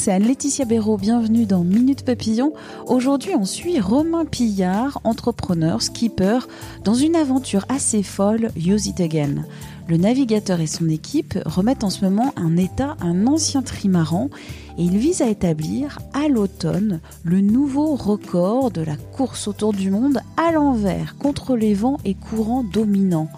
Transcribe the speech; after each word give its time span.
c'est 0.00 0.12
Anne-Laetitia 0.12 0.64
Béraud, 0.64 0.96
bienvenue 0.96 1.44
dans 1.44 1.62
Minute 1.62 2.06
Papillon. 2.06 2.54
Aujourd'hui, 2.86 3.32
on 3.38 3.44
suit 3.44 3.80
Romain 3.80 4.24
Pillard, 4.24 4.98
entrepreneur, 5.04 5.82
skipper, 5.82 6.38
dans 6.84 6.94
une 6.94 7.14
aventure 7.14 7.66
assez 7.68 8.02
folle, 8.02 8.48
Use 8.56 8.86
It 8.86 8.98
Again. 8.98 9.44
Le 9.88 9.98
navigateur 9.98 10.58
et 10.60 10.66
son 10.66 10.88
équipe 10.88 11.38
remettent 11.44 11.84
en 11.84 11.90
ce 11.90 12.02
moment 12.02 12.32
en 12.36 12.56
état 12.56 12.96
un 13.02 13.26
ancien 13.26 13.60
trimaran 13.60 14.30
et 14.80 14.84
il 14.84 14.96
vise 14.96 15.20
à 15.20 15.28
établir 15.28 15.98
à 16.14 16.28
l'automne 16.28 17.00
le 17.22 17.42
nouveau 17.42 17.96
record 17.96 18.70
de 18.70 18.80
la 18.80 18.96
course 18.96 19.46
autour 19.46 19.74
du 19.74 19.90
monde 19.90 20.20
à 20.38 20.52
l'envers 20.52 21.18
contre 21.18 21.54
les 21.54 21.74
vents 21.74 21.98
et 22.06 22.14
courants 22.14 22.64
dominants 22.64 23.28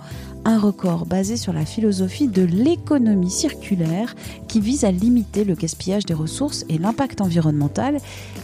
un 0.44 0.58
record 0.58 1.04
basé 1.04 1.36
sur 1.36 1.52
la 1.52 1.64
philosophie 1.64 2.28
de 2.28 2.42
l'économie 2.42 3.30
circulaire 3.30 4.14
qui 4.46 4.60
vise 4.60 4.84
à 4.84 4.92
limiter 4.92 5.42
le 5.44 5.54
gaspillage 5.54 6.06
des 6.06 6.14
ressources 6.14 6.64
et 6.68 6.78
l'impact 6.78 7.20
environnemental 7.20 7.98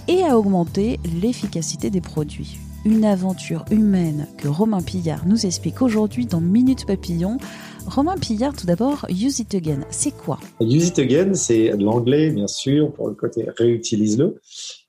et 0.09 0.25
à 0.25 0.37
augmenter 0.37 0.99
l'efficacité 1.21 1.91
des 1.91 2.01
produits. 2.01 2.59
Une 2.85 3.05
aventure 3.05 3.65
humaine 3.71 4.29
que 4.39 4.49
Romain 4.49 4.81
Pillard 4.81 5.27
nous 5.27 5.45
explique 5.45 5.83
aujourd'hui 5.83 6.27
dans 6.27 6.41
Minute 6.41 6.87
Papillon. 6.87 7.39
Romain 7.89 8.19
Pillard, 8.19 8.55
tout 8.55 8.67
d'abord, 8.67 9.06
Use 9.08 9.39
It 9.39 9.55
Again, 9.55 9.81
c'est 9.89 10.11
quoi? 10.11 10.39
Use 10.61 10.89
It 10.89 10.98
Again, 10.98 11.33
c'est 11.33 11.70
de 11.70 11.83
l'anglais, 11.83 12.31
bien 12.31 12.47
sûr, 12.47 12.92
pour 12.92 13.08
le 13.08 13.14
côté 13.14 13.47
réutilise-le. 13.56 14.36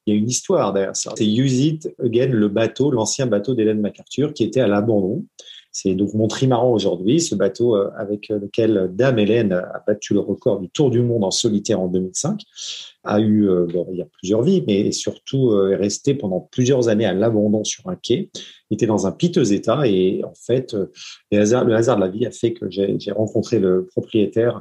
Il 0.05 0.13
y 0.13 0.17
a 0.17 0.19
une 0.19 0.27
histoire 0.27 0.73
derrière 0.73 0.95
ça. 0.97 1.13
C'est 1.17 1.25
Use 1.25 1.59
It 1.59 1.95
Again, 2.03 2.27
le 2.27 2.49
bateau, 2.49 2.91
l'ancien 2.91 3.25
bateau 3.25 3.53
d'Hélène 3.53 3.79
MacArthur, 3.79 4.33
qui 4.33 4.43
était 4.43 4.59
à 4.59 4.67
l'abandon. 4.67 5.25
C'est 5.71 5.93
donc 5.93 6.13
mon 6.13 6.27
trimaran 6.27 6.71
aujourd'hui, 6.71 7.21
ce 7.21 7.35
bateau 7.35 7.75
euh, 7.75 7.91
avec 7.95 8.29
lequel 8.29 8.89
Dame 8.93 9.19
Hélène 9.19 9.53
a 9.53 9.83
battu 9.85 10.13
le 10.13 10.19
record 10.19 10.59
du 10.59 10.69
Tour 10.69 10.89
du 10.89 11.01
monde 11.01 11.23
en 11.23 11.31
solitaire 11.31 11.79
en 11.79 11.87
2005. 11.87 12.41
A 13.03 13.19
eu, 13.19 13.47
euh, 13.47 13.67
il 13.91 13.97
y 13.97 14.01
a 14.01 14.05
plusieurs 14.05 14.41
vies, 14.41 14.63
mais 14.65 14.91
surtout 14.91 15.51
euh, 15.51 15.71
est 15.71 15.75
resté 15.75 16.15
pendant 16.15 16.39
plusieurs 16.39 16.89
années 16.89 17.05
à 17.05 17.13
l'abandon 17.13 17.63
sur 17.63 17.87
un 17.87 17.95
quai. 17.95 18.31
Était 18.71 18.87
dans 18.87 19.05
un 19.05 19.11
piteux 19.11 19.53
état 19.53 19.87
et 19.87 20.23
en 20.23 20.33
fait, 20.35 20.75
le 21.31 21.39
hasard, 21.39 21.65
le 21.65 21.75
hasard 21.75 21.95
de 21.95 22.01
la 22.01 22.07
vie 22.07 22.25
a 22.25 22.31
fait 22.31 22.53
que 22.53 22.69
j'ai 22.69 23.11
rencontré 23.11 23.59
le 23.59 23.85
propriétaire 23.85 24.57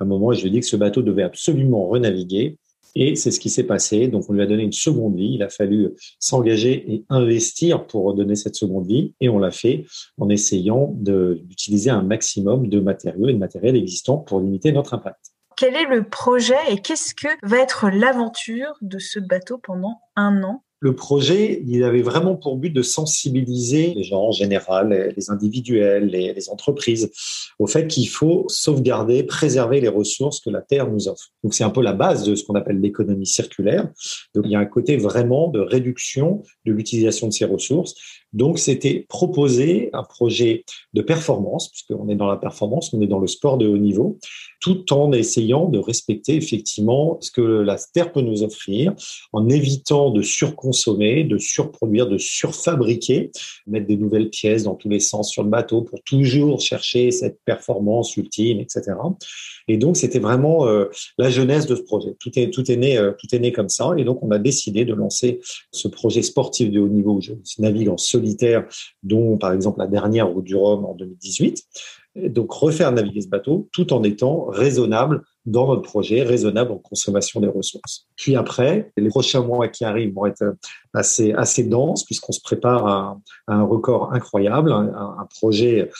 à 0.00 0.04
un 0.04 0.04
moment 0.04 0.32
et 0.32 0.36
je 0.36 0.42
lui 0.42 0.48
ai 0.48 0.50
dit 0.52 0.60
que 0.60 0.66
ce 0.66 0.76
bateau 0.76 1.02
devait 1.02 1.22
absolument 1.22 1.86
renaviguer. 1.86 2.58
Et 2.94 3.16
c'est 3.16 3.30
ce 3.30 3.40
qui 3.40 3.50
s'est 3.50 3.64
passé. 3.64 4.08
Donc, 4.08 4.24
on 4.28 4.32
lui 4.32 4.42
a 4.42 4.46
donné 4.46 4.62
une 4.62 4.72
seconde 4.72 5.16
vie. 5.16 5.32
Il 5.34 5.42
a 5.42 5.48
fallu 5.48 5.90
s'engager 6.18 6.92
et 6.92 7.04
investir 7.08 7.86
pour 7.86 8.14
donner 8.14 8.34
cette 8.34 8.54
seconde 8.54 8.86
vie. 8.86 9.14
Et 9.20 9.28
on 9.28 9.38
l'a 9.38 9.50
fait 9.50 9.86
en 10.18 10.28
essayant 10.28 10.94
d'utiliser 10.96 11.90
un 11.90 12.02
maximum 12.02 12.68
de 12.68 12.80
matériaux 12.80 13.28
et 13.28 13.32
de 13.32 13.38
matériel 13.38 13.76
existant 13.76 14.18
pour 14.18 14.40
limiter 14.40 14.72
notre 14.72 14.94
impact. 14.94 15.32
Quel 15.56 15.74
est 15.76 15.86
le 15.86 16.04
projet 16.04 16.56
et 16.70 16.78
qu'est-ce 16.78 17.14
que 17.14 17.28
va 17.42 17.58
être 17.58 17.88
l'aventure 17.90 18.74
de 18.80 18.98
ce 18.98 19.20
bateau 19.20 19.58
pendant 19.58 20.00
un 20.16 20.42
an? 20.42 20.64
Le 20.82 20.96
projet, 20.96 21.62
il 21.64 21.84
avait 21.84 22.02
vraiment 22.02 22.34
pour 22.34 22.56
but 22.56 22.70
de 22.70 22.82
sensibiliser 22.82 23.94
les 23.94 24.02
gens 24.02 24.22
en 24.22 24.32
général, 24.32 25.14
les 25.16 25.30
individuels, 25.30 26.06
les, 26.06 26.34
les 26.34 26.50
entreprises, 26.50 27.12
au 27.60 27.68
fait 27.68 27.86
qu'il 27.86 28.08
faut 28.08 28.46
sauvegarder, 28.48 29.22
préserver 29.22 29.80
les 29.80 29.86
ressources 29.86 30.40
que 30.40 30.50
la 30.50 30.60
Terre 30.60 30.90
nous 30.90 31.06
offre. 31.06 31.28
Donc 31.44 31.54
c'est 31.54 31.62
un 31.62 31.70
peu 31.70 31.82
la 31.82 31.92
base 31.92 32.24
de 32.24 32.34
ce 32.34 32.44
qu'on 32.44 32.56
appelle 32.56 32.80
l'économie 32.80 33.26
circulaire. 33.26 33.88
Donc 34.34 34.44
il 34.44 34.50
y 34.50 34.56
a 34.56 34.58
un 34.58 34.66
côté 34.66 34.96
vraiment 34.96 35.46
de 35.46 35.60
réduction 35.60 36.42
de 36.66 36.72
l'utilisation 36.72 37.28
de 37.28 37.32
ces 37.32 37.44
ressources. 37.44 37.94
Donc 38.32 38.58
c'était 38.58 39.04
proposer 39.08 39.90
un 39.92 40.02
projet 40.02 40.64
de 40.94 41.02
performance, 41.02 41.68
puisqu'on 41.68 42.08
est 42.08 42.14
dans 42.14 42.26
la 42.26 42.36
performance, 42.36 42.92
on 42.94 43.00
est 43.02 43.06
dans 43.06 43.18
le 43.18 43.26
sport 43.26 43.58
de 43.58 43.68
haut 43.68 43.78
niveau, 43.78 44.18
tout 44.60 44.92
en 44.92 45.12
essayant 45.12 45.68
de 45.68 45.78
respecter 45.78 46.36
effectivement 46.36 47.18
ce 47.20 47.30
que 47.30 47.42
la 47.42 47.76
Terre 47.92 48.12
peut 48.12 48.20
nous 48.20 48.42
offrir, 48.42 48.94
en 49.32 49.48
évitant 49.48 50.10
de 50.10 50.22
surconsommer, 50.22 51.24
de 51.24 51.36
surproduire, 51.36 52.08
de 52.08 52.18
surfabriquer, 52.18 53.30
mettre 53.66 53.86
des 53.86 53.96
nouvelles 53.96 54.30
pièces 54.30 54.62
dans 54.62 54.76
tous 54.76 54.88
les 54.88 55.00
sens 55.00 55.30
sur 55.30 55.42
le 55.42 55.50
bateau 55.50 55.82
pour 55.82 56.02
toujours 56.02 56.60
chercher 56.60 57.10
cette 57.10 57.38
performance 57.44 58.16
ultime, 58.16 58.60
etc. 58.60 58.92
Et 59.68 59.76
donc 59.76 59.96
c'était 59.96 60.18
vraiment 60.18 60.66
euh, 60.66 60.86
la 61.18 61.30
jeunesse 61.30 61.66
de 61.66 61.76
ce 61.76 61.82
projet. 61.82 62.14
Tout 62.18 62.30
est 62.38 62.50
tout 62.50 62.70
est 62.70 62.76
né 62.76 62.96
euh, 62.96 63.12
tout 63.18 63.34
est 63.34 63.38
né 63.38 63.52
comme 63.52 63.68
ça. 63.68 63.92
Et 63.96 64.04
donc 64.04 64.22
on 64.22 64.30
a 64.30 64.38
décidé 64.38 64.84
de 64.84 64.94
lancer 64.94 65.40
ce 65.70 65.88
projet 65.88 66.22
sportif 66.22 66.70
de 66.70 66.80
haut 66.80 66.88
niveau 66.88 67.14
où 67.14 67.20
je 67.20 67.32
navigue 67.58 67.88
en 67.88 67.96
dont 69.02 69.38
par 69.38 69.52
exemple 69.52 69.78
la 69.78 69.86
dernière 69.86 70.28
route 70.28 70.44
du 70.44 70.56
Rhum 70.56 70.84
en 70.84 70.94
2018 70.94 71.64
donc 72.14 72.52
refaire 72.52 72.92
naviguer 72.92 73.22
ce 73.22 73.28
bateau 73.28 73.68
tout 73.72 73.92
en 73.92 74.02
étant 74.02 74.44
raisonnable 74.46 75.22
dans 75.44 75.66
notre 75.66 75.82
projet, 75.82 76.22
raisonnable 76.22 76.70
en 76.70 76.78
consommation 76.78 77.40
des 77.40 77.48
ressources. 77.48 78.06
Puis 78.16 78.36
après, 78.36 78.92
les 78.96 79.08
prochains 79.08 79.42
mois 79.42 79.66
qui 79.66 79.84
arrivent 79.84 80.14
vont 80.14 80.26
être 80.26 80.44
assez 80.94 81.32
assez 81.32 81.64
denses 81.64 82.04
puisqu'on 82.04 82.32
se 82.32 82.40
prépare 82.40 82.86
à, 82.86 83.18
un 83.48 83.62
record 83.64 84.12
incroyable, 84.12 84.70
un, 84.72 85.26
projet 85.40 85.90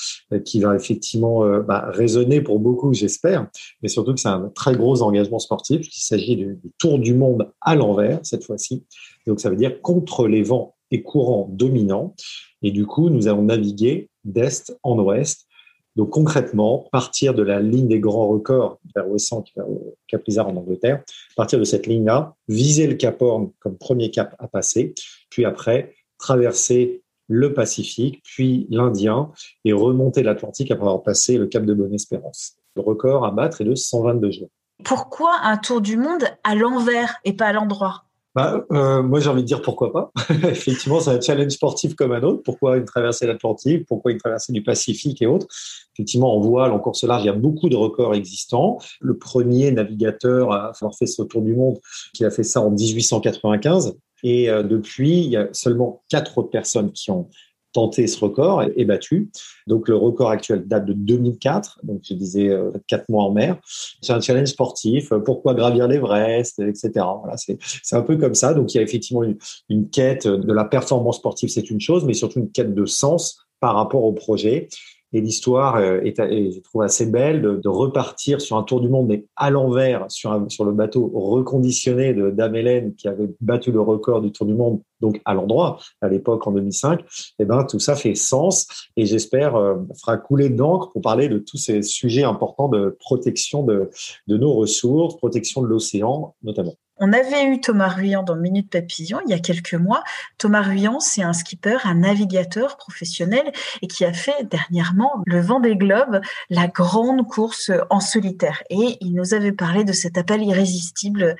qui 0.44 0.60
va 0.60 0.76
effectivement 0.76 1.44
euh, 1.44 1.60
bah, 1.60 1.86
résonner 1.88 2.40
pour 2.40 2.60
beaucoup, 2.60 2.92
j'espère, 2.92 3.48
mais 3.82 3.88
surtout 3.88 4.12
que 4.12 4.20
c'est 4.20 4.28
un 4.28 4.50
très 4.54 4.76
gros 4.76 5.02
engagement 5.02 5.38
sportif. 5.38 5.86
Il 5.86 6.02
s'agit 6.02 6.36
du 6.36 6.58
tour 6.78 6.98
du 6.98 7.14
monde 7.14 7.50
à 7.62 7.74
l'envers 7.74 8.20
cette 8.22 8.44
fois-ci. 8.44 8.84
Donc 9.26 9.40
ça 9.40 9.48
veut 9.48 9.56
dire 9.56 9.80
contre 9.80 10.28
les 10.28 10.42
vents 10.42 10.76
et 10.92 11.02
courants 11.02 11.48
dominants. 11.50 12.14
Et 12.62 12.70
du 12.70 12.86
coup, 12.86 13.10
nous 13.10 13.26
allons 13.26 13.42
naviguer 13.42 14.08
d'est 14.24 14.72
en 14.84 14.98
ouest 15.00 15.48
donc 15.96 16.10
concrètement, 16.10 16.88
partir 16.90 17.34
de 17.34 17.42
la 17.42 17.60
ligne 17.60 17.88
des 17.88 18.00
grands 18.00 18.28
records 18.28 18.78
vers 18.94 19.08
Ouessant, 19.08 19.44
vers 19.54 19.66
Cap 20.08 20.22
Lizard 20.26 20.48
en 20.48 20.56
Angleterre, 20.56 21.02
partir 21.36 21.58
de 21.58 21.64
cette 21.64 21.86
ligne-là, 21.86 22.34
viser 22.48 22.86
le 22.86 22.94
Cap 22.94 23.20
Horn 23.20 23.50
comme 23.58 23.76
premier 23.76 24.10
cap 24.10 24.34
à 24.38 24.48
passer, 24.48 24.94
puis 25.28 25.44
après 25.44 25.94
traverser 26.18 27.02
le 27.28 27.52
Pacifique, 27.52 28.22
puis 28.24 28.66
l'Indien 28.70 29.32
et 29.64 29.72
remonter 29.72 30.22
l'Atlantique 30.22 30.70
après 30.70 30.86
avoir 30.86 31.02
passé 31.02 31.36
le 31.36 31.46
Cap 31.46 31.64
de 31.64 31.74
Bonne-Espérance. 31.74 32.56
Le 32.74 32.82
record 32.82 33.26
à 33.26 33.30
battre 33.30 33.60
est 33.60 33.64
de 33.64 33.74
122 33.74 34.30
jours. 34.30 34.48
Pourquoi 34.84 35.40
un 35.42 35.56
tour 35.58 35.80
du 35.80 35.96
monde 35.96 36.24
à 36.42 36.54
l'envers 36.54 37.20
et 37.24 37.34
pas 37.34 37.46
à 37.46 37.52
l'endroit? 37.52 38.04
Bah, 38.34 38.64
euh, 38.72 39.02
moi, 39.02 39.20
j'ai 39.20 39.28
envie 39.28 39.42
de 39.42 39.46
dire 39.46 39.60
pourquoi 39.60 39.92
pas. 39.92 40.12
Effectivement, 40.30 41.00
c'est 41.00 41.10
un 41.10 41.20
challenge 41.20 41.52
sportif 41.52 41.94
comme 41.94 42.12
un 42.12 42.22
autre. 42.22 42.42
Pourquoi 42.42 42.78
une 42.78 42.86
traversée 42.86 43.26
de 43.26 43.32
l'Atlantique 43.32 43.86
Pourquoi 43.86 44.12
une 44.12 44.18
traversée 44.18 44.52
du 44.52 44.62
Pacifique 44.62 45.20
et 45.20 45.26
autres? 45.26 45.46
Effectivement, 45.94 46.34
en 46.34 46.40
voile, 46.40 46.72
en 46.72 46.78
course 46.78 47.04
large, 47.04 47.22
il 47.24 47.26
y 47.26 47.30
a 47.30 47.34
beaucoup 47.34 47.68
de 47.68 47.76
records 47.76 48.14
existants. 48.14 48.78
Le 49.00 49.18
premier 49.18 49.70
navigateur 49.70 50.52
à 50.52 50.68
avoir 50.68 50.94
fait 50.96 51.06
ce 51.06 51.22
tour 51.22 51.42
du 51.42 51.54
monde, 51.54 51.78
qui 52.14 52.24
a 52.24 52.30
fait 52.30 52.42
ça 52.42 52.62
en 52.62 52.70
1895. 52.70 53.96
Et 54.22 54.48
euh, 54.48 54.62
depuis, 54.62 55.18
il 55.18 55.30
y 55.30 55.36
a 55.36 55.48
seulement 55.52 56.02
quatre 56.08 56.38
autres 56.38 56.50
personnes 56.50 56.92
qui 56.92 57.10
ont 57.10 57.28
tenté 57.72 58.06
ce 58.06 58.18
record 58.18 58.64
et, 58.76 58.84
battu. 58.84 59.30
Donc 59.66 59.88
le 59.88 59.96
record 59.96 60.30
actuel 60.30 60.66
date 60.66 60.84
de 60.84 60.92
2004, 60.92 61.80
donc 61.82 62.00
je 62.02 62.14
disais 62.14 62.48
euh, 62.48 62.70
quatre 62.86 63.08
mois 63.08 63.24
en 63.24 63.32
mer. 63.32 63.58
C'est 64.00 64.12
un 64.12 64.20
challenge 64.20 64.48
sportif. 64.48 65.12
Pourquoi 65.24 65.54
gravir 65.54 65.88
l'Everest, 65.88 66.58
etc. 66.60 66.90
Voilà, 67.20 67.36
c'est 67.36 67.96
un 67.96 68.02
peu 68.02 68.16
comme 68.16 68.34
ça. 68.34 68.54
Donc 68.54 68.74
il 68.74 68.78
y 68.78 68.80
a 68.80 68.82
effectivement 68.82 69.22
une 69.68 69.90
quête 69.90 70.26
de 70.26 70.52
la 70.52 70.64
performance 70.64 71.16
sportive, 71.16 71.48
c'est 71.48 71.70
une 71.70 71.80
chose, 71.80 72.04
mais 72.04 72.14
surtout 72.14 72.40
une 72.40 72.50
quête 72.50 72.74
de 72.74 72.84
sens 72.84 73.38
par 73.60 73.76
rapport 73.76 74.04
au 74.04 74.12
projet. 74.12 74.68
Et 75.12 75.20
l'histoire 75.20 75.76
euh, 75.76 76.00
est, 76.02 76.16
je 76.18 76.60
trouve, 76.60 76.82
assez 76.82 77.06
belle 77.06 77.42
de, 77.42 77.68
repartir 77.68 78.40
sur 78.40 78.56
un 78.56 78.62
tour 78.62 78.80
du 78.80 78.88
monde, 78.88 79.08
mais 79.08 79.24
à 79.36 79.50
l'envers, 79.50 80.10
sur, 80.10 80.46
sur 80.48 80.64
le 80.64 80.72
bateau 80.72 81.10
reconditionné 81.14 82.14
de 82.14 82.30
Dame 82.30 82.56
Hélène, 82.56 82.94
qui 82.94 83.08
avait 83.08 83.30
battu 83.40 83.72
le 83.72 83.80
record 83.80 84.20
du 84.20 84.30
tour 84.32 84.46
du 84.46 84.54
monde, 84.54 84.80
donc 85.00 85.20
à 85.24 85.34
l'endroit, 85.34 85.78
à 86.00 86.08
l'époque, 86.08 86.46
en 86.46 86.52
2005. 86.52 87.00
Et 87.00 87.04
eh 87.40 87.44
ben, 87.44 87.64
tout 87.64 87.78
ça 87.78 87.96
fait 87.96 88.14
sens 88.14 88.66
et 88.96 89.06
j'espère 89.06 89.56
euh, 89.56 89.76
fera 90.00 90.16
couler 90.16 90.48
d'encre 90.48 90.90
pour 90.90 91.02
parler 91.02 91.28
de 91.28 91.38
tous 91.38 91.56
ces 91.56 91.82
sujets 91.82 92.24
importants 92.24 92.68
de 92.68 92.96
protection 93.00 93.64
de, 93.64 93.90
de 94.26 94.36
nos 94.36 94.52
ressources, 94.54 95.16
protection 95.16 95.62
de 95.62 95.66
l'océan, 95.66 96.34
notamment. 96.42 96.74
On 97.04 97.12
avait 97.12 97.46
eu 97.46 97.60
Thomas 97.60 97.88
Ruyant 97.88 98.22
dans 98.22 98.36
Minute 98.36 98.70
Papillon 98.70 99.18
il 99.26 99.30
y 99.32 99.34
a 99.34 99.40
quelques 99.40 99.74
mois. 99.74 100.04
Thomas 100.38 100.62
Ruyant, 100.62 101.00
c'est 101.00 101.24
un 101.24 101.32
skipper, 101.32 101.78
un 101.82 101.96
navigateur 101.96 102.76
professionnel 102.76 103.50
et 103.82 103.88
qui 103.88 104.04
a 104.04 104.12
fait 104.12 104.44
dernièrement 104.44 105.10
le 105.26 105.40
vent 105.40 105.58
des 105.58 105.74
globes, 105.74 106.20
la 106.48 106.68
grande 106.68 107.26
course 107.26 107.72
en 107.90 107.98
solitaire. 107.98 108.62
Et 108.70 108.98
il 109.00 109.14
nous 109.14 109.34
avait 109.34 109.50
parlé 109.50 109.82
de 109.82 109.92
cet 109.92 110.16
appel 110.16 110.44
irrésistible 110.44 111.34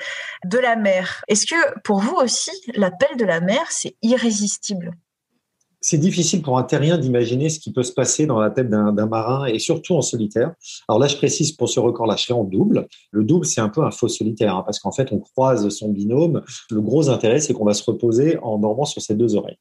de 0.45 0.59
la 0.59 0.75
mer. 0.75 1.23
Est-ce 1.29 1.47
que 1.47 1.79
pour 1.83 2.01
vous 2.01 2.17
aussi, 2.17 2.51
l'appel 2.75 3.17
de 3.17 3.25
la 3.25 3.41
mer, 3.41 3.63
c'est 3.71 3.95
irrésistible? 4.03 4.97
C'est 5.83 5.99
difficile 5.99 6.43
pour 6.43 6.59
un 6.59 6.63
terrien 6.63 6.97
d'imaginer 6.97 7.49
ce 7.49 7.59
qui 7.59 7.73
peut 7.73 7.83
se 7.83 7.93
passer 7.93 8.25
dans 8.25 8.39
la 8.39 8.51
tête 8.51 8.71
d'un 8.71 9.07
marin 9.07 9.47
et 9.47 9.59
surtout 9.59 9.95
en 9.95 10.01
solitaire. 10.01 10.55
Alors 10.89 11.01
là, 11.01 11.09
je 11.09 11.17
précise 11.17 11.53
pour 11.53 11.69
ce 11.69 11.81
record-là, 11.81 12.15
je 12.17 12.23
serai 12.23 12.35
en 12.35 12.45
double. 12.45 12.87
Le 13.11 13.25
double, 13.25 13.45
c'est 13.45 13.61
un 13.61 13.69
peu 13.69 13.83
un 13.83 13.91
faux 13.91 14.09
solitaire 14.09 14.57
hein, 14.57 14.63
parce 14.65 14.79
qu'en 14.79 14.93
fait, 14.93 15.13
on 15.13 15.19
croise 15.19 15.69
son 15.71 15.89
binôme. 15.89 16.43
Le 16.71 16.81
gros 16.81 17.11
intérêt, 17.11 17.41
c'est 17.41 17.53
qu'on 17.53 17.65
va 17.65 17.75
se 17.75 17.83
reposer 17.85 18.39
en 18.39 18.59
dormant 18.59 18.85
sur 18.85 19.03
ses 19.03 19.15
deux 19.15 19.35
oreilles. 19.35 19.59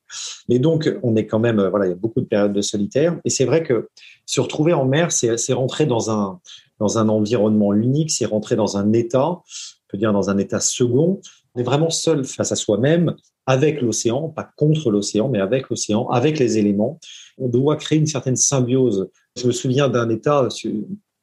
Mais 0.47 0.59
donc, 0.59 0.94
on 1.01 1.15
est 1.15 1.25
quand 1.25 1.39
même, 1.39 1.68
voilà, 1.69 1.88
il 1.88 1.89
y 1.89 1.94
a 1.94 1.97
beaucoup 1.97 2.21
de 2.21 2.27
périodes 2.27 2.53
de 2.53 2.62
solitaire. 2.62 3.19
Et 3.25 3.31
c'est 3.31 3.45
vrai 3.45 3.63
que 3.63 3.89
se 4.27 4.39
retrouver 4.39 4.73
en 4.73 4.85
mer, 4.85 5.12
c'est 5.12 5.53
rentrer 5.53 5.88
dans 5.88 6.12
un, 6.12 6.39
dans 6.79 7.00
un 7.00 7.09
environnement 7.09 7.73
unique, 7.73 8.12
c'est 8.12 8.25
rentrer 8.25 8.56
dans 8.56 8.77
un 8.77 8.94
état, 8.94 9.27
on 9.27 9.41
peut 9.89 9.97
dire 9.97 10.13
dans 10.13 10.29
un 10.29 10.38
état 10.38 10.59
second. 10.59 11.19
On 11.56 11.59
est 11.59 11.63
vraiment 11.63 11.89
seul 11.89 12.23
face 12.25 12.51
à 12.51 12.56
soi-même 12.56 13.15
avec 13.51 13.81
l'océan, 13.81 14.30
pas 14.30 14.50
contre 14.56 14.92
l'océan, 14.92 15.27
mais 15.27 15.39
avec 15.39 15.69
l'océan, 15.69 16.07
avec 16.07 16.39
les 16.39 16.57
éléments. 16.57 17.00
On 17.38 17.50
doit 17.50 17.75
créer 17.75 18.00
une 18.00 18.07
certaine 18.07 18.38
symbiose. 18.38 19.09
Je 19.38 19.45
me 19.48 19.51
souviens 19.51 19.89
d'un 19.89 20.09
état 20.09 20.48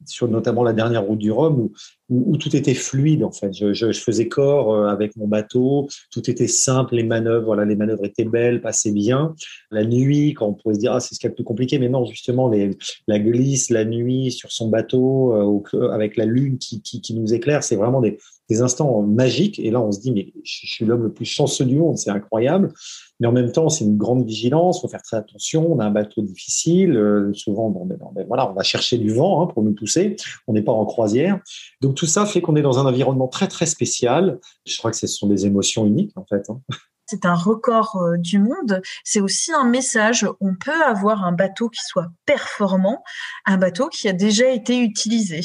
sur, 0.05 0.27
notamment 0.27 0.63
la 0.63 0.73
dernière 0.73 1.03
route 1.03 1.17
du 1.17 1.31
Rhum 1.31 1.69
où, 2.09 2.37
tout 2.37 2.55
était 2.55 2.75
fluide 2.75 3.23
en. 3.23 3.31
Je, 3.51 3.91
faisais 3.93 4.27
corps 4.27 4.73
euh, 4.73 4.87
avec 4.87 5.15
mon 5.15 5.27
bateau, 5.27 5.87
tout 6.11 6.29
était 6.29 6.47
simple, 6.47 6.95
les 6.95 7.03
manœuvres, 7.03 7.45
voilà, 7.45 7.65
les 7.65 7.75
manœuvres 7.75 8.05
étaient 8.05 8.25
belles, 8.25 8.61
passaient 8.61 8.91
bien. 8.91 9.33
La 9.71 9.83
nuit, 9.83 10.35
quand 10.35 10.47
on 10.47 10.53
pourrait 10.53 10.75
se 10.75 10.79
dire 10.79 10.93
ah 10.93 10.99
c'est 10.99 11.15
ce 11.15 11.19
qui 11.19 11.25
est 11.25 11.29
le 11.29 11.35
plus 11.35 11.43
compliqué, 11.43 11.79
mais 11.79 11.89
non 11.89 12.05
justement 12.05 12.51
la 13.07 13.19
glisse, 13.19 13.71
la 13.71 13.85
nuit 13.85 14.31
sur 14.31 14.51
son 14.51 14.69
bateau 14.69 15.63
euh, 15.73 15.89
avec 15.89 16.15
la 16.15 16.25
lune 16.25 16.59
qui 16.59 17.13
nous 17.15 17.33
éclaire, 17.33 17.63
c'est 17.63 17.75
vraiment 17.75 18.01
des, 18.01 18.17
des 18.49 18.61
instants 18.61 19.01
magiques. 19.01 19.59
Et 19.59 19.71
là, 19.71 19.79
on 19.79 19.91
se 19.91 19.99
dit, 19.99 20.11
mais 20.11 20.33
je 20.43 20.67
suis 20.67 20.85
l'homme 20.85 21.03
le 21.03 21.13
plus 21.13 21.25
chanceux 21.25 21.65
du 21.65 21.77
monde, 21.77 21.97
c'est 21.97 22.09
incroyable. 22.09 22.73
Mais 23.19 23.27
en 23.27 23.31
même 23.31 23.51
temps, 23.51 23.69
c'est 23.69 23.83
une 23.83 23.97
grande 23.97 24.25
vigilance, 24.25 24.81
faut 24.81 24.87
faire 24.87 25.01
très 25.01 25.17
attention. 25.17 25.71
On 25.71 25.79
a 25.79 25.85
un 25.85 25.91
bateau 25.91 26.21
difficile, 26.21 26.95
euh, 26.95 27.33
souvent, 27.33 27.69
bon, 27.69 27.87
voilà, 28.27 28.49
on 28.49 28.53
va 28.53 28.63
chercher 28.63 28.97
du 28.97 29.13
vent 29.13 29.41
hein, 29.41 29.47
pour 29.47 29.61
nous 29.61 29.73
pousser. 29.73 30.15
On 30.47 30.53
n'est 30.53 30.61
pas 30.61 30.71
en 30.71 30.85
croisière. 30.85 31.39
Donc 31.81 31.95
tout 31.95 32.05
ça 32.05 32.25
fait 32.25 32.41
qu'on 32.41 32.55
est 32.55 32.61
dans 32.61 32.79
un 32.79 32.85
environnement 32.85 33.27
très 33.27 33.47
très 33.47 33.65
spécial. 33.65 34.39
Je 34.65 34.77
crois 34.77 34.91
que 34.91 34.97
ce 34.97 35.07
sont 35.07 35.27
des 35.27 35.45
émotions 35.45 35.85
uniques 35.85 36.17
en 36.17 36.25
fait. 36.25 36.49
Hein. 36.49 36.61
c'est 37.09 37.25
un 37.25 37.35
record 37.35 37.97
euh, 37.97 38.17
du 38.17 38.39
monde. 38.39 38.81
C'est 39.03 39.19
aussi 39.19 39.51
un 39.51 39.65
message. 39.65 40.27
On 40.39 40.55
peut 40.55 40.83
avoir 40.85 41.25
un 41.25 41.31
bateau 41.31 41.69
qui 41.69 41.81
soit 41.83 42.07
performant, 42.25 43.03
un 43.45 43.57
bateau 43.57 43.89
qui 43.89 44.07
a 44.07 44.13
déjà 44.13 44.49
été 44.49 44.79
utilisé. 44.79 45.41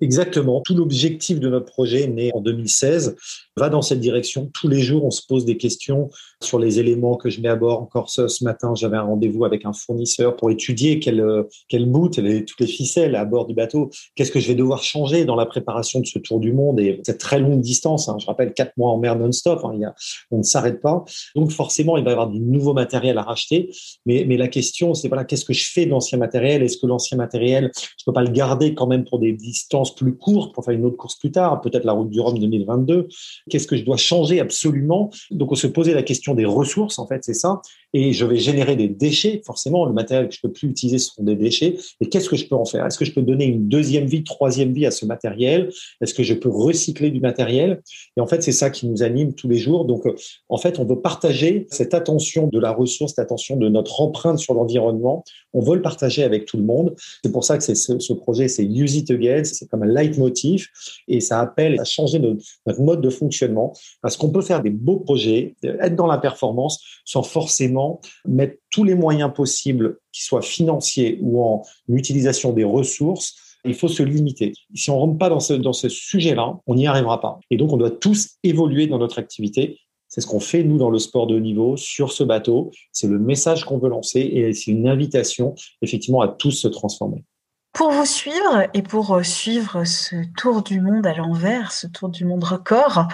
Exactement. 0.00 0.62
Tout 0.62 0.74
l'objectif 0.74 1.40
de 1.40 1.48
notre 1.48 1.66
projet, 1.66 2.06
né 2.06 2.30
en 2.34 2.40
2016, 2.40 3.16
va 3.60 3.68
dans 3.68 3.82
cette 3.82 4.00
direction. 4.00 4.50
Tous 4.54 4.68
les 4.68 4.80
jours, 4.80 5.04
on 5.04 5.10
se 5.10 5.24
pose 5.26 5.44
des 5.44 5.56
questions 5.56 6.10
sur 6.42 6.58
les 6.58 6.80
éléments 6.80 7.16
que 7.16 7.28
je 7.28 7.40
mets 7.40 7.48
à 7.48 7.56
bord. 7.56 7.82
Encore 7.82 8.08
ce, 8.08 8.26
ce 8.26 8.42
matin, 8.42 8.74
j'avais 8.74 8.96
un 8.96 9.02
rendez-vous 9.02 9.44
avec 9.44 9.66
un 9.66 9.72
fournisseur 9.72 10.36
pour 10.36 10.50
étudier 10.50 10.98
quel, 10.98 11.22
quel 11.68 11.86
bout, 11.86 12.16
les, 12.16 12.44
toutes 12.44 12.60
les 12.60 12.66
ficelles 12.66 13.14
à 13.14 13.24
bord 13.24 13.46
du 13.46 13.54
bateau. 13.54 13.90
Qu'est-ce 14.14 14.32
que 14.32 14.40
je 14.40 14.48
vais 14.48 14.54
devoir 14.54 14.82
changer 14.82 15.24
dans 15.26 15.36
la 15.36 15.46
préparation 15.46 16.00
de 16.00 16.06
ce 16.06 16.18
tour 16.18 16.40
du 16.40 16.52
monde? 16.52 16.80
Et 16.80 17.00
cette 17.04 17.18
très 17.18 17.38
longue 17.38 17.60
distance. 17.60 18.08
Hein. 18.08 18.16
Je 18.18 18.26
rappelle 18.26 18.54
quatre 18.54 18.72
mois 18.78 18.90
en 18.90 18.98
mer 18.98 19.16
non-stop. 19.16 19.60
Hein. 19.64 19.92
On 20.30 20.38
ne 20.38 20.42
s'arrête 20.42 20.80
pas. 20.80 21.04
Donc 21.36 21.50
forcément, 21.50 21.98
il 21.98 22.04
va 22.04 22.10
y 22.10 22.12
avoir 22.12 22.30
du 22.30 22.40
nouveau 22.40 22.72
matériel 22.72 23.18
à 23.18 23.22
racheter. 23.22 23.70
Mais, 24.06 24.24
mais 24.26 24.38
la 24.38 24.48
question, 24.48 24.94
c'est 24.94 25.08
voilà, 25.08 25.24
qu'est-ce 25.24 25.44
que 25.44 25.52
je 25.52 25.70
fais 25.70 25.84
d'ancien 25.84 26.16
matériel? 26.16 26.62
Est-ce 26.62 26.78
que 26.78 26.86
l'ancien 26.86 27.18
matériel, 27.18 27.70
je 27.76 28.04
peux 28.06 28.12
pas 28.12 28.22
le 28.22 28.30
garder 28.30 28.74
quand 28.74 28.86
même 28.86 29.04
pour 29.04 29.18
des 29.18 29.32
distances 29.32 29.94
plus 29.94 30.16
courtes, 30.16 30.54
pour 30.54 30.64
faire 30.64 30.74
une 30.74 30.86
autre 30.86 30.96
course 30.96 31.16
plus 31.16 31.30
tard, 31.30 31.60
peut-être 31.60 31.84
la 31.84 31.92
route 31.92 32.08
du 32.08 32.20
Rhum 32.20 32.38
2022 32.38 33.08
Qu'est-ce 33.50 33.66
que 33.66 33.76
je 33.76 33.84
dois 33.84 33.98
changer 33.98 34.40
absolument? 34.40 35.10
Donc 35.30 35.52
on 35.52 35.54
se 35.54 35.66
posait 35.66 35.94
la 35.94 36.02
question 36.02 36.34
des 36.34 36.46
ressources, 36.46 36.98
en 36.98 37.06
fait, 37.06 37.22
c'est 37.24 37.34
ça. 37.34 37.60
Et 37.92 38.12
je 38.12 38.24
vais 38.24 38.36
générer 38.36 38.76
des 38.76 38.88
déchets. 38.88 39.42
Forcément, 39.44 39.84
le 39.84 39.92
matériel 39.92 40.28
que 40.28 40.34
je 40.34 40.40
peux 40.40 40.52
plus 40.52 40.68
utiliser 40.68 40.98
seront 40.98 41.24
des 41.24 41.34
déchets. 41.34 41.76
Et 42.00 42.08
qu'est-ce 42.08 42.28
que 42.28 42.36
je 42.36 42.46
peux 42.46 42.54
en 42.54 42.64
faire? 42.64 42.86
Est-ce 42.86 42.98
que 42.98 43.04
je 43.04 43.12
peux 43.12 43.22
donner 43.22 43.46
une 43.46 43.68
deuxième 43.68 44.06
vie, 44.06 44.22
troisième 44.22 44.72
vie 44.72 44.86
à 44.86 44.90
ce 44.90 45.06
matériel? 45.06 45.70
Est-ce 46.00 46.14
que 46.14 46.22
je 46.22 46.34
peux 46.34 46.48
recycler 46.48 47.10
du 47.10 47.20
matériel? 47.20 47.82
Et 48.16 48.20
en 48.20 48.26
fait, 48.26 48.42
c'est 48.42 48.52
ça 48.52 48.70
qui 48.70 48.86
nous 48.86 49.02
anime 49.02 49.34
tous 49.34 49.48
les 49.48 49.58
jours. 49.58 49.84
Donc, 49.84 50.06
euh, 50.06 50.14
en 50.48 50.58
fait, 50.58 50.78
on 50.78 50.84
veut 50.84 51.00
partager 51.00 51.66
cette 51.70 51.94
attention 51.94 52.46
de 52.46 52.58
la 52.60 52.70
ressource, 52.70 53.12
cette 53.12 53.24
attention 53.24 53.56
de 53.56 53.68
notre 53.68 54.00
empreinte 54.00 54.38
sur 54.38 54.54
l'environnement. 54.54 55.24
On 55.52 55.60
veut 55.60 55.74
le 55.74 55.82
partager 55.82 56.22
avec 56.22 56.46
tout 56.46 56.58
le 56.58 56.64
monde. 56.64 56.94
C'est 57.24 57.32
pour 57.32 57.44
ça 57.44 57.58
que 57.58 57.64
c'est 57.64 57.74
ce, 57.74 58.12
projet, 58.12 58.46
c'est 58.48 58.64
Use 58.64 58.96
It 58.96 59.10
Again. 59.10 59.42
C'est 59.44 59.68
comme 59.68 59.82
un 59.82 59.92
leitmotiv 59.92 60.68
et 61.08 61.20
ça 61.20 61.40
appelle 61.40 61.80
à 61.80 61.84
changer 61.84 62.18
notre, 62.18 62.42
notre 62.66 62.80
mode 62.80 63.00
de 63.00 63.10
fonctionnement 63.10 63.72
parce 64.02 64.16
qu'on 64.16 64.30
peut 64.30 64.42
faire 64.42 64.62
des 64.62 64.70
beaux 64.70 64.98
projets, 64.98 65.56
être 65.62 65.96
dans 65.96 66.06
la 66.06 66.18
performance 66.18 66.82
sans 67.04 67.22
forcément 67.22 67.79
mettre 68.26 68.56
tous 68.70 68.84
les 68.84 68.94
moyens 68.94 69.32
possibles, 69.32 69.98
qu'ils 70.12 70.24
soient 70.24 70.42
financiers 70.42 71.18
ou 71.22 71.42
en 71.42 71.62
utilisation 71.88 72.52
des 72.52 72.64
ressources. 72.64 73.34
Il 73.64 73.74
faut 73.74 73.88
se 73.88 74.02
limiter. 74.02 74.52
Si 74.74 74.90
on 74.90 74.98
rentre 74.98 75.18
pas 75.18 75.28
dans 75.28 75.40
ce, 75.40 75.52
dans 75.52 75.74
ce 75.74 75.88
sujet-là, 75.88 76.58
on 76.66 76.74
n'y 76.74 76.86
arrivera 76.86 77.20
pas. 77.20 77.38
Et 77.50 77.56
donc, 77.56 77.72
on 77.72 77.76
doit 77.76 77.90
tous 77.90 78.38
évoluer 78.42 78.86
dans 78.86 78.98
notre 78.98 79.18
activité. 79.18 79.78
C'est 80.08 80.20
ce 80.20 80.26
qu'on 80.26 80.40
fait, 80.40 80.64
nous, 80.64 80.78
dans 80.78 80.90
le 80.90 80.98
sport 80.98 81.26
de 81.26 81.36
haut 81.36 81.40
niveau, 81.40 81.76
sur 81.76 82.10
ce 82.10 82.24
bateau. 82.24 82.70
C'est 82.90 83.06
le 83.06 83.18
message 83.18 83.64
qu'on 83.64 83.78
veut 83.78 83.90
lancer 83.90 84.20
et 84.20 84.52
c'est 84.54 84.70
une 84.70 84.88
invitation, 84.88 85.54
effectivement, 85.82 86.20
à 86.20 86.28
tous 86.28 86.52
se 86.52 86.68
transformer. 86.68 87.24
Pour 87.72 87.90
vous 87.92 88.06
suivre 88.06 88.66
et 88.74 88.82
pour 88.82 89.24
suivre 89.24 89.84
ce 89.84 90.16
tour 90.36 90.62
du 90.62 90.80
monde 90.80 91.06
à 91.06 91.14
l'envers, 91.14 91.70
ce 91.70 91.86
tour 91.86 92.08
du 92.08 92.24
monde 92.24 92.42
record, 92.42 93.06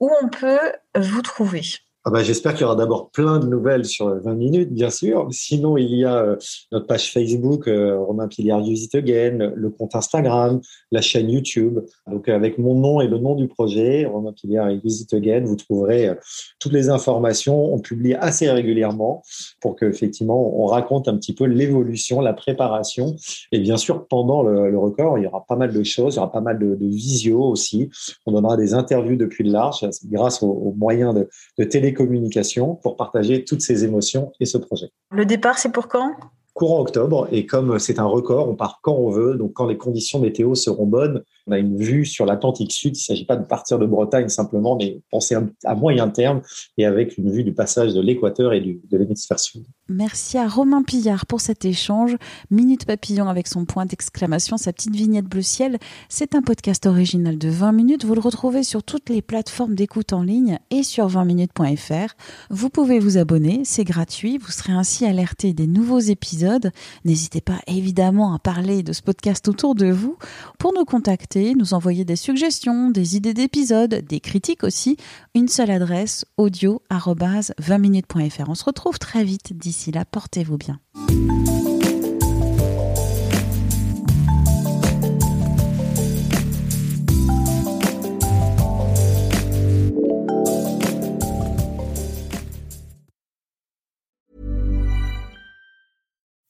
où 0.00 0.10
on 0.22 0.28
peut 0.28 0.72
vous 0.98 1.22
trouver? 1.22 1.62
Ah 2.06 2.10
bah, 2.10 2.22
J'espère 2.22 2.54
qu'il 2.54 2.62
y 2.62 2.64
aura 2.64 2.76
d'abord 2.76 3.10
plein 3.10 3.38
de 3.38 3.46
nouvelles 3.46 3.84
sur 3.84 4.08
20 4.08 4.34
minutes, 4.34 4.72
bien 4.72 4.88
sûr. 4.88 5.28
Sinon, 5.32 5.76
il 5.76 5.94
y 5.94 6.06
a 6.06 6.16
euh, 6.16 6.36
notre 6.72 6.86
page 6.86 7.12
Facebook, 7.12 7.68
euh, 7.68 7.98
Romain 7.98 8.26
Piliard 8.26 8.60
Use 8.60 8.84
It 8.84 8.94
Again, 8.94 9.52
le 9.54 9.68
compte 9.68 9.94
Instagram, 9.94 10.62
la 10.92 11.02
chaîne 11.02 11.28
YouTube. 11.28 11.80
Donc, 12.10 12.30
avec 12.30 12.56
mon 12.56 12.74
nom 12.74 13.02
et 13.02 13.06
le 13.06 13.18
nom 13.18 13.34
du 13.34 13.48
projet, 13.48 14.06
Romain 14.06 14.32
Piliard 14.32 14.70
Use 14.82 15.02
It 15.02 15.12
Again, 15.12 15.42
vous 15.44 15.56
trouverez 15.56 16.08
euh, 16.08 16.14
toutes 16.58 16.72
les 16.72 16.88
informations. 16.88 17.74
On 17.74 17.80
publie 17.80 18.14
assez 18.14 18.50
régulièrement 18.50 19.22
pour 19.60 19.76
qu'effectivement, 19.76 20.58
on 20.58 20.64
raconte 20.64 21.06
un 21.06 21.18
petit 21.18 21.34
peu 21.34 21.44
l'évolution, 21.44 22.22
la 22.22 22.32
préparation. 22.32 23.16
Et 23.52 23.58
bien 23.58 23.76
sûr, 23.76 24.06
pendant 24.08 24.42
le, 24.42 24.78
record, 24.78 25.18
il 25.18 25.24
y 25.24 25.26
aura 25.26 25.44
pas 25.46 25.56
mal 25.56 25.70
de 25.70 25.82
choses, 25.82 26.14
il 26.14 26.16
y 26.16 26.20
aura 26.20 26.32
pas 26.32 26.40
mal 26.40 26.58
de, 26.58 26.76
de 26.76 26.86
visio 26.86 27.42
aussi. 27.42 27.90
On 28.24 28.32
donnera 28.32 28.56
des 28.56 28.72
interviews 28.72 29.16
depuis 29.16 29.44
le 29.44 29.52
large 29.52 29.86
grâce 30.06 30.42
aux, 30.42 30.74
moyens 30.78 31.14
de, 31.14 31.28
de 31.58 31.64
télé 31.64 31.89
communication 31.94 32.74
pour 32.74 32.96
partager 32.96 33.44
toutes 33.44 33.60
ces 33.60 33.84
émotions 33.84 34.32
et 34.40 34.46
ce 34.46 34.58
projet. 34.58 34.90
Le 35.10 35.24
départ, 35.24 35.58
c'est 35.58 35.72
pour 35.72 35.88
quand? 35.88 36.14
Courant 36.52 36.80
octobre, 36.80 37.28
et 37.30 37.46
comme 37.46 37.78
c'est 37.78 37.98
un 37.98 38.04
record, 38.04 38.48
on 38.48 38.56
part 38.56 38.80
quand 38.82 38.94
on 38.94 39.10
veut, 39.10 39.36
donc 39.36 39.52
quand 39.54 39.66
les 39.66 39.78
conditions 39.78 40.18
météo 40.18 40.54
seront 40.54 40.86
bonnes, 40.86 41.22
on 41.50 41.52
a 41.52 41.58
une 41.58 41.76
vue 41.76 42.06
sur 42.06 42.26
l'Atlantique 42.26 42.72
Sud. 42.72 42.96
Il 42.96 43.00
ne 43.00 43.02
s'agit 43.02 43.24
pas 43.24 43.36
de 43.36 43.44
partir 43.44 43.78
de 43.78 43.86
Bretagne 43.86 44.28
simplement, 44.28 44.76
mais 44.76 45.00
penser 45.10 45.36
à 45.64 45.74
moyen 45.74 46.08
terme 46.08 46.42
et 46.78 46.86
avec 46.86 47.18
une 47.18 47.30
vue 47.30 47.42
du 47.42 47.52
passage 47.52 47.92
de 47.92 48.00
l'équateur 48.00 48.52
et 48.52 48.60
de 48.60 48.96
l'hémisphère 48.96 49.40
sud. 49.40 49.64
Merci 49.88 50.38
à 50.38 50.46
Romain 50.46 50.82
Pillard 50.82 51.26
pour 51.26 51.40
cet 51.40 51.64
échange. 51.64 52.16
Minute 52.50 52.84
Papillon 52.84 53.28
avec 53.28 53.48
son 53.48 53.64
point 53.64 53.86
d'exclamation, 53.86 54.56
sa 54.56 54.72
petite 54.72 54.94
vignette 54.94 55.24
bleu 55.24 55.42
ciel. 55.42 55.78
C'est 56.08 56.34
un 56.34 56.42
podcast 56.42 56.86
original 56.86 57.38
de 57.38 57.48
20 57.48 57.72
minutes. 57.72 58.04
Vous 58.04 58.14
le 58.14 58.20
retrouvez 58.20 58.62
sur 58.62 58.84
toutes 58.84 59.08
les 59.08 59.22
plateformes 59.22 59.74
d'écoute 59.74 60.12
en 60.12 60.22
ligne 60.22 60.58
et 60.70 60.82
sur 60.82 61.08
20minutes.fr. 61.08 62.14
Vous 62.50 62.70
pouvez 62.70 63.00
vous 63.00 63.18
abonner, 63.18 63.62
c'est 63.64 63.84
gratuit. 63.84 64.38
Vous 64.38 64.52
serez 64.52 64.72
ainsi 64.72 65.04
alerté 65.04 65.52
des 65.52 65.66
nouveaux 65.66 65.98
épisodes. 65.98 66.70
N'hésitez 67.04 67.40
pas 67.40 67.58
évidemment 67.66 68.32
à 68.34 68.38
parler 68.38 68.82
de 68.82 68.92
ce 68.92 69.02
podcast 69.02 69.48
autour 69.48 69.74
de 69.74 69.90
vous. 69.90 70.16
Pour 70.58 70.72
nous 70.72 70.84
contacter, 70.84 71.39
nous 71.56 71.74
envoyer 71.74 72.04
des 72.04 72.16
suggestions, 72.16 72.90
des 72.90 73.16
idées 73.16 73.34
d'épisodes, 73.34 73.94
des 73.94 74.20
critiques 74.20 74.64
aussi. 74.64 74.96
Une 75.34 75.48
seule 75.48 75.70
adresse 75.70 76.24
audio 76.36 76.82
20minutes.fr. 76.90 78.48
On 78.48 78.54
se 78.54 78.64
retrouve 78.64 78.98
très 78.98 79.24
vite. 79.24 79.56
D'ici 79.56 79.90
là, 79.90 80.04
portez-vous 80.04 80.58
bien. 80.58 80.80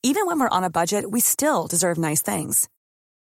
Even 0.03 0.25
when 0.25 0.39
we're 0.39 0.49
on 0.51 0.63
a 0.63 0.69
budget, 0.69 1.09
we 1.09 1.21
still 1.21 1.67
deserve 1.67 1.97
nice 1.97 2.21
things. 2.21 2.67